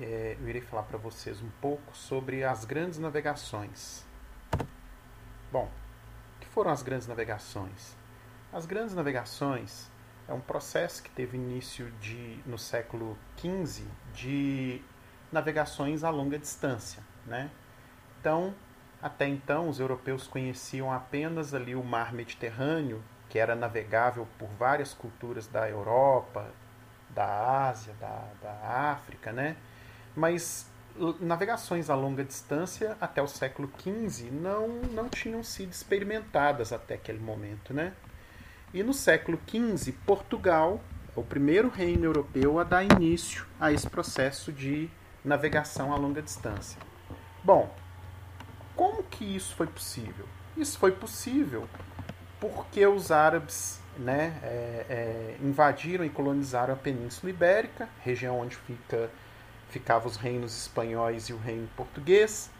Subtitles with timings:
[0.00, 4.04] é, eu irei falar para vocês um pouco sobre as grandes navegações.
[5.50, 5.68] Bom,
[6.36, 7.96] o que foram as grandes navegações?
[8.52, 9.90] As grandes navegações
[10.28, 14.82] é um processo que teve início de, no século XV de
[15.32, 17.02] navegações a longa distância.
[17.26, 17.50] Né?
[18.20, 18.54] Então,
[19.00, 24.92] até então, os europeus conheciam apenas ali o mar Mediterrâneo, que era navegável por várias
[24.92, 26.50] culturas da Europa,
[27.10, 29.56] da Ásia, da, da África, né?
[30.18, 30.66] Mas
[31.20, 37.20] navegações a longa distância até o século XV não, não tinham sido experimentadas até aquele
[37.20, 37.92] momento, né?
[38.74, 40.80] E no século XV, Portugal
[41.16, 44.90] é o primeiro reino europeu a dar início a esse processo de
[45.24, 46.80] navegação a longa distância.
[47.44, 47.72] Bom,
[48.74, 50.26] como que isso foi possível?
[50.56, 51.68] Isso foi possível
[52.40, 59.10] porque os árabes né, é, é, invadiram e colonizaram a Península Ibérica, região onde fica,
[59.68, 62.50] ficavam os reinos espanhóis e o reino português.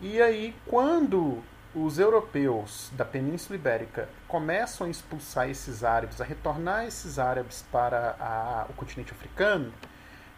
[0.00, 1.42] E aí, quando
[1.74, 8.16] os europeus da Península Ibérica começam a expulsar esses árabes, a retornar esses árabes para
[8.18, 9.72] a, o continente africano,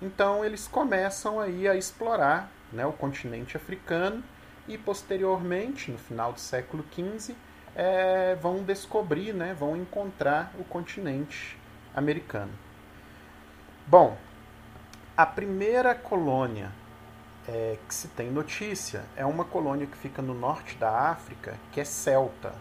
[0.00, 4.22] então eles começam aí a explorar né, o continente africano
[4.66, 7.34] e posteriormente, no final do século XV,
[7.74, 11.56] é, vão descobrir, né, vão encontrar o continente
[11.94, 12.52] americano.
[13.86, 14.18] Bom,
[15.18, 16.70] a primeira colônia
[17.48, 21.80] é, que se tem notícia é uma colônia que fica no norte da África, que
[21.80, 22.54] é Celta.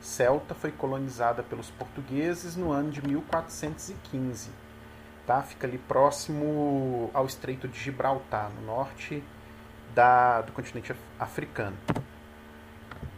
[0.00, 4.50] Celta foi colonizada pelos portugueses no ano de 1415.
[5.24, 5.42] Tá?
[5.42, 9.22] Fica ali próximo ao Estreito de Gibraltar, no norte
[9.94, 11.76] da, do continente africano.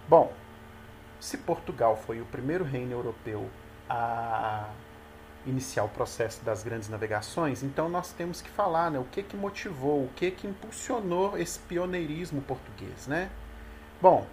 [0.06, 0.30] Bom,
[1.18, 3.48] se Portugal foi o primeiro reino europeu
[3.88, 4.68] a
[5.46, 9.36] iniciar o processo das grandes navegações, então nós temos que falar né, o que, que
[9.36, 13.06] motivou, o que, que impulsionou esse pioneirismo português.
[13.06, 13.30] Né?
[14.00, 14.26] Bom,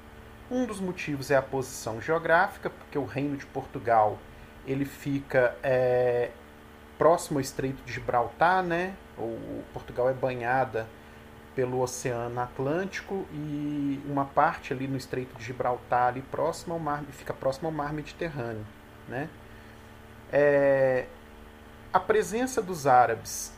[0.49, 4.17] um dos motivos é a posição geográfica, porque o reino de Portugal
[4.65, 6.29] ele fica é,
[6.97, 8.93] próximo ao Estreito de Gibraltar, né?
[9.17, 10.87] O Portugal é banhada
[11.55, 17.03] pelo Oceano Atlântico e uma parte ali no Estreito de Gibraltar, ali próximo ao mar,
[17.11, 18.65] fica próximo ao mar Mediterrâneo.
[19.07, 19.29] Né?
[20.31, 21.05] É,
[21.91, 23.53] a presença dos árabes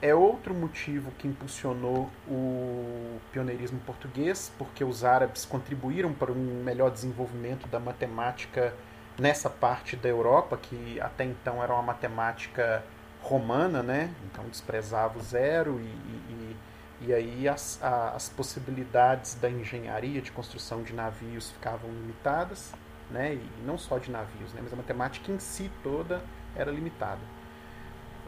[0.00, 6.90] é outro motivo que impulsionou o pioneirismo português, porque os árabes contribuíram para um melhor
[6.90, 8.74] desenvolvimento da matemática
[9.18, 12.84] nessa parte da Europa, que até então era uma matemática
[13.22, 14.14] romana, né?
[14.30, 16.56] então desprezava o zero e, e
[17.00, 22.72] e aí as, a, as possibilidades da engenharia de construção de navios ficavam limitadas,
[23.10, 23.34] né?
[23.34, 24.60] e não só de navios, né?
[24.62, 26.22] mas a matemática em si toda
[26.56, 27.20] era limitada.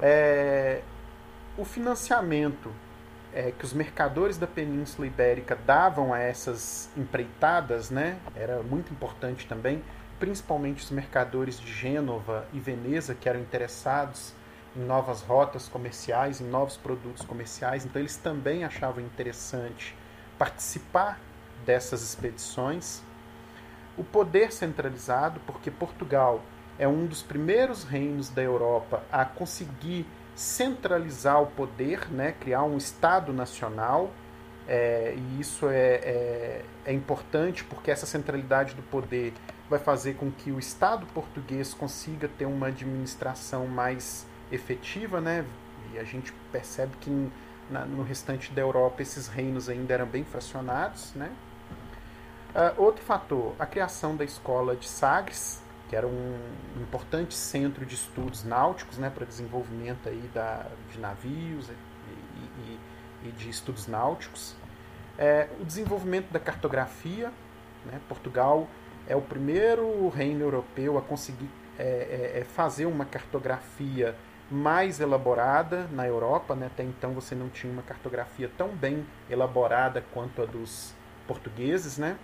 [0.01, 0.83] É,
[1.57, 2.73] o financiamento
[3.33, 9.47] é, que os mercadores da Península Ibérica davam a essas empreitadas né, era muito importante
[9.47, 9.83] também,
[10.19, 14.35] principalmente os mercadores de Gênova e Veneza, que eram interessados
[14.77, 17.85] em novas rotas comerciais, em novos produtos comerciais.
[17.85, 19.97] Então eles também achavam interessante
[20.39, 21.19] participar
[21.65, 23.03] dessas expedições.
[24.00, 26.41] O poder centralizado, porque Portugal
[26.78, 32.78] é um dos primeiros reinos da Europa a conseguir centralizar o poder, né, criar um
[32.78, 34.11] Estado nacional.
[34.66, 39.34] É, e isso é, é, é importante porque essa centralidade do poder
[39.69, 45.44] vai fazer com que o Estado português consiga ter uma administração mais efetiva, né?
[45.93, 51.12] E a gente percebe que no restante da Europa esses reinos ainda eram bem fracionados,
[51.15, 51.31] né?
[52.50, 56.38] Uh, outro fator, a criação da escola de Sagres, que era um
[56.81, 61.72] importante centro de estudos náuticos, né, para desenvolvimento aí da, de navios e,
[62.62, 64.55] e, e de estudos náuticos.
[65.19, 67.33] É, o desenvolvimento da cartografia,
[67.84, 68.69] né, Portugal
[69.06, 74.15] é o primeiro reino europeu a conseguir é, é, é fazer uma cartografia
[74.50, 76.67] mais elaborada na Europa, né?
[76.67, 80.93] até então você não tinha uma cartografia tão bem elaborada quanto a dos
[81.26, 82.19] portugueses, né?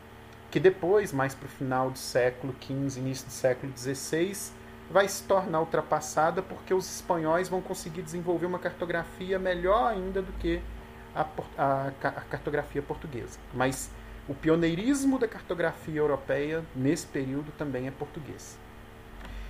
[0.51, 4.53] Que depois, mais para o final do século XV, início do século XVI,
[4.91, 10.33] vai se tornar ultrapassada porque os espanhóis vão conseguir desenvolver uma cartografia melhor ainda do
[10.35, 10.61] que
[11.15, 11.27] a,
[11.59, 13.39] a, a cartografia portuguesa.
[13.53, 13.91] Mas
[14.29, 18.59] o pioneirismo da cartografia europeia nesse período também é português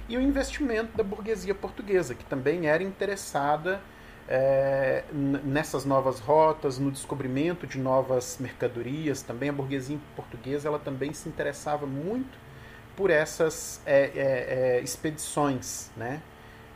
[0.08, 3.80] e o investimento da burguesia portuguesa, que também era interessada
[4.28, 9.22] é, nessas novas rotas, no descobrimento de novas mercadorias.
[9.22, 12.38] Também a burguesia portuguesa ela também se interessava muito
[12.96, 16.22] por essas é, é, é expedições, né?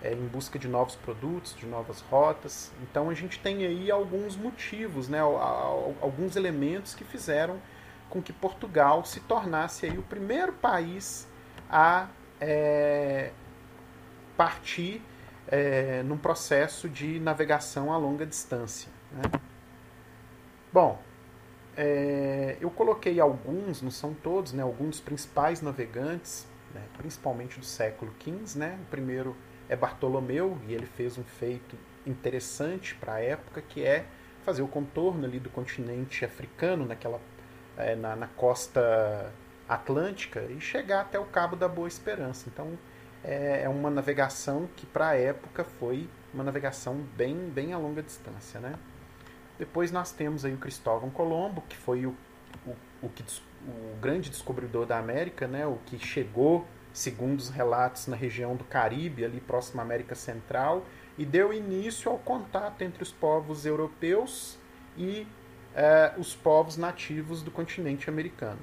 [0.02, 2.72] é, em busca de novos produtos, de novas rotas.
[2.82, 7.60] Então a gente tem aí alguns motivos, né, alguns elementos que fizeram
[8.08, 11.28] com que Portugal se tornasse aí o primeiro país
[11.70, 12.08] a
[12.40, 13.30] é,
[14.36, 15.02] partir
[15.48, 18.90] é, num processo de navegação a longa distância.
[19.12, 19.22] Né?
[20.72, 21.00] Bom,
[21.76, 27.64] é, eu coloquei alguns, não são todos, né, alguns dos principais navegantes, né, principalmente do
[27.64, 28.58] século XV.
[28.58, 28.78] Né?
[28.82, 29.36] O primeiro
[29.68, 31.76] é Bartolomeu, e ele fez um feito
[32.06, 34.06] interessante para a época, que é
[34.44, 37.20] fazer o contorno ali do continente africano, naquela,
[37.76, 39.32] é, na, na, costa
[39.68, 42.48] atlântica, e chegar até o Cabo da Boa Esperança.
[42.52, 42.78] Então,
[43.24, 48.02] é, é uma navegação que, para a época, foi uma navegação bem, bem a longa
[48.02, 48.60] distância.
[48.60, 48.74] Né?
[49.58, 52.16] Depois nós temos aí o Cristóvão Colombo, que foi o,
[52.66, 53.22] o, o, que,
[53.66, 55.66] o grande descobridor da América, né?
[55.66, 60.84] o que chegou segundo os relatos, na região do Caribe, ali próximo à América Central,
[61.16, 64.58] e deu início ao contato entre os povos europeus
[64.96, 65.26] e
[65.74, 68.58] eh, os povos nativos do continente americano.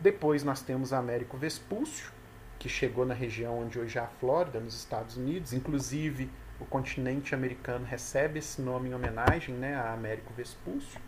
[0.00, 2.12] Depois nós temos Américo Vespúcio,
[2.58, 5.52] que chegou na região onde hoje é a Flórida, nos Estados Unidos.
[5.52, 11.00] Inclusive, o continente americano recebe esse nome em homenagem né, a Américo Vespúcio.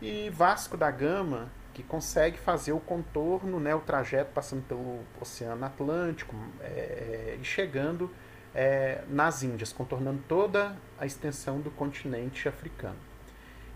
[0.00, 5.64] E Vasco da Gama, que consegue fazer o contorno, né, o trajeto passando pelo Oceano
[5.64, 8.10] Atlântico é, e chegando
[8.54, 12.98] é, nas Índias, contornando toda a extensão do continente africano.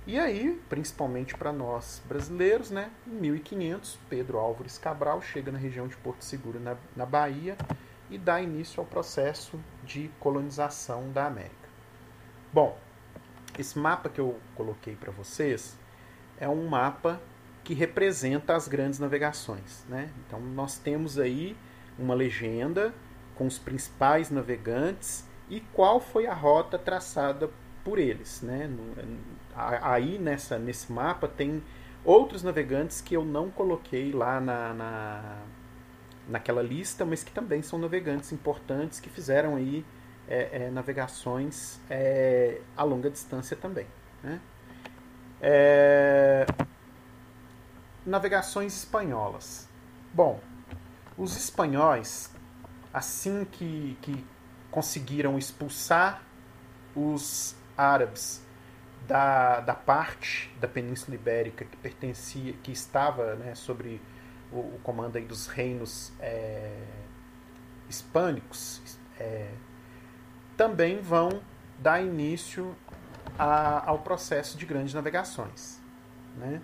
[0.08, 5.86] E aí, principalmente para nós brasileiros, né, em 1500, Pedro Álvares Cabral chega na região
[5.86, 7.58] de Porto Seguro, na, na Bahia,
[8.08, 11.68] e dá início ao processo de colonização da América.
[12.50, 12.78] Bom,
[13.58, 15.76] esse mapa que eu coloquei para vocês
[16.40, 17.20] é um mapa
[17.62, 19.84] que representa as grandes navegações.
[19.90, 20.10] Né?
[20.26, 21.54] Então nós temos aí
[21.98, 22.94] uma legenda
[23.34, 27.50] com os principais navegantes e qual foi a rota traçada
[27.88, 28.42] por eles.
[28.42, 28.70] Né?
[29.56, 31.62] Aí nessa, nesse mapa tem
[32.04, 35.42] outros navegantes que eu não coloquei lá na, na
[36.28, 39.82] naquela lista, mas que também são navegantes importantes que fizeram aí
[40.28, 43.86] é, é, navegações é, a longa distância também.
[44.22, 44.38] Né?
[45.40, 46.44] É,
[48.04, 49.66] navegações espanholas.
[50.12, 50.38] Bom,
[51.16, 52.30] os espanhóis,
[52.92, 54.22] assim que, que
[54.70, 56.22] conseguiram expulsar
[56.94, 58.42] os árabes
[59.06, 64.02] da, da parte da Península Ibérica que pertencia, que estava né, sobre
[64.52, 66.76] o, o, comando dos reinos é,
[67.88, 69.50] hispânicos, é,
[70.56, 71.40] também vão
[71.78, 72.76] dar início
[73.38, 75.80] a, ao processo de grandes navegações.
[76.36, 76.60] Né?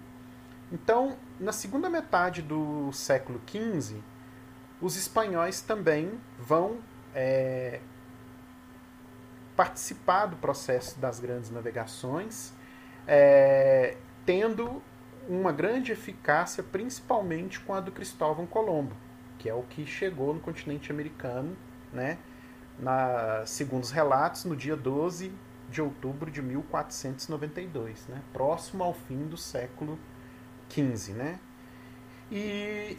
[0.71, 4.03] Então, na segunda metade do século XV,
[4.81, 6.79] os espanhóis também vão
[7.15, 7.81] é,
[9.56, 12.53] participar do processo das grandes navegações,
[13.06, 13.97] é,
[14.27, 14.83] tendo
[15.29, 18.95] uma grande eficácia, principalmente com a do Cristóvão Colombo,
[19.39, 21.56] que é o que chegou no continente americano,
[21.93, 22.19] né,
[22.79, 25.33] na, segundo os relatos, no dia 12
[25.71, 29.99] de outubro de 1492, né, próximo ao fim do século
[30.69, 31.39] 15, né?
[32.31, 32.97] E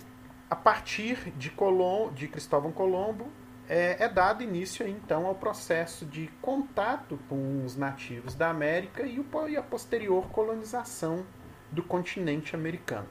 [0.50, 3.28] a partir de, Colom, de Cristóvão Colombo
[3.68, 9.20] é, é, dado início então ao processo de contato com os nativos da América e,
[9.20, 11.26] o, e a posterior colonização
[11.72, 13.08] do continente americano,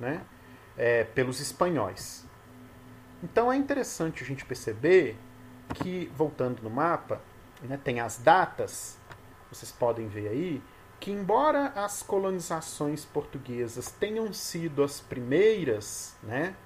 [0.00, 0.22] né?
[0.76, 2.26] É, pelos espanhóis.
[3.22, 5.16] Então é interessante a gente perceber
[5.74, 7.20] que, voltando no mapa,
[7.62, 8.98] né, tem as datas,
[9.50, 10.62] vocês podem ver aí,
[10.98, 16.56] que, embora as colonizações portuguesas tenham sido as primeiras, né,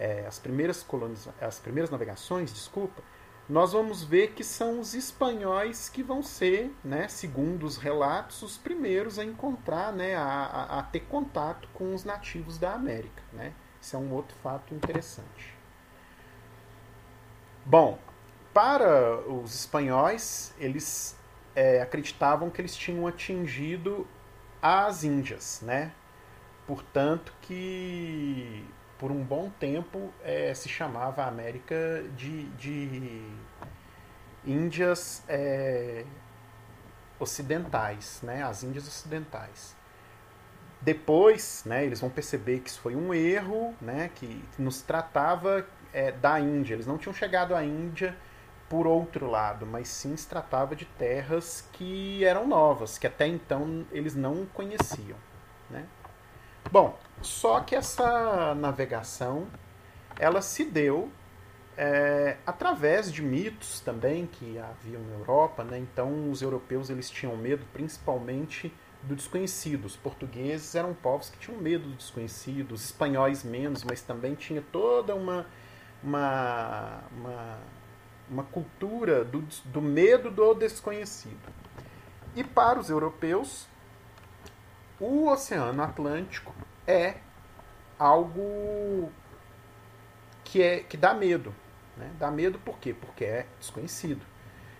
[0.00, 3.02] é, as, primeiras coloniza as primeiras navegações, desculpa,
[3.48, 8.56] nós vamos ver que são os espanhóis que vão ser, né, segundo os relatos, os
[8.56, 13.22] primeiros a encontrar, né, a, a, a ter contato com os nativos da América.
[13.32, 13.52] Né?
[13.80, 15.54] Isso é um outro fato interessante.
[17.64, 17.98] Bom,
[18.54, 21.16] para os espanhóis, eles
[21.54, 24.06] é, acreditavam que eles tinham atingido
[24.62, 25.92] as Índias, né?
[26.66, 28.64] Portanto que
[29.00, 33.26] por um bom tempo é, se chamava a América de, de
[34.44, 36.04] Índias é,
[37.18, 38.42] ocidentais, né?
[38.42, 39.74] As Índias ocidentais.
[40.82, 46.12] Depois, né, eles vão perceber que isso foi um erro, né, que nos tratava é,
[46.12, 46.74] da Índia.
[46.74, 48.16] Eles não tinham chegado à Índia
[48.68, 53.86] por outro lado, mas sim se tratava de terras que eram novas, que até então
[53.92, 55.18] eles não conheciam.
[55.68, 55.86] Né?
[56.70, 59.46] Bom, só que essa navegação
[60.18, 61.10] ela se deu
[61.76, 65.78] é, através de mitos também que haviam na Europa, né?
[65.78, 69.86] Então os europeus eles tinham medo principalmente do desconhecido.
[69.86, 74.62] Os portugueses eram povos que tinham medo do desconhecido, os espanhóis menos, mas também tinha
[74.72, 75.46] toda uma
[76.02, 77.58] uma, uma,
[78.28, 81.38] uma cultura do, do medo do desconhecido.
[82.34, 83.66] E para os europeus,
[85.00, 86.54] o Oceano Atlântico
[86.86, 87.14] é
[87.98, 89.10] algo
[90.44, 91.54] que, é, que dá medo.
[91.96, 92.10] Né?
[92.18, 92.94] Dá medo por quê?
[92.94, 94.24] Porque é desconhecido.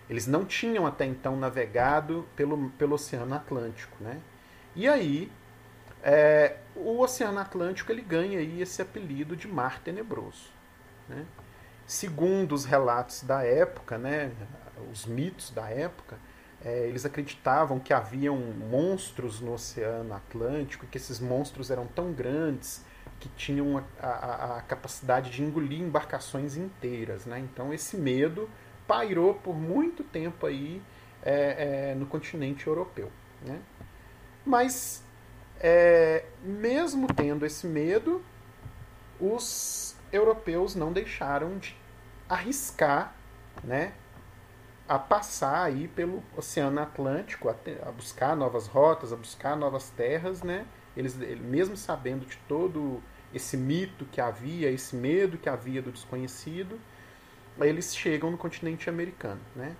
[0.09, 3.95] Eles não tinham até então navegado pelo, pelo Oceano Atlântico.
[4.01, 4.21] Né?
[4.75, 5.31] E aí,
[6.03, 10.49] é, o Oceano Atlântico ele ganha aí esse apelido de Mar Tenebroso.
[11.07, 11.25] Né?
[11.85, 14.31] Segundo os relatos da época, né,
[14.91, 16.17] os mitos da época,
[16.63, 22.85] é, eles acreditavam que haviam monstros no Oceano Atlântico, que esses monstros eram tão grandes
[23.19, 27.25] que tinham a, a, a capacidade de engolir embarcações inteiras.
[27.25, 27.39] Né?
[27.39, 28.49] Então esse medo
[28.87, 30.81] pairou por muito tempo aí
[31.23, 33.11] é, é, no continente europeu.
[33.45, 33.59] Né?
[34.45, 35.03] Mas
[35.59, 38.23] é, mesmo tendo esse medo,
[39.19, 41.77] os europeus não deixaram de
[42.27, 43.15] arriscar
[43.63, 43.93] né,
[44.91, 47.55] a passar aí pelo Oceano Atlântico, a,
[47.87, 50.65] a buscar novas rotas, a buscar novas terras, né?
[50.97, 53.01] Eles, mesmo sabendo de todo
[53.33, 56.77] esse mito que havia, esse medo que havia do desconhecido,
[57.61, 59.39] eles chegam no continente americano.
[59.55, 59.77] Né?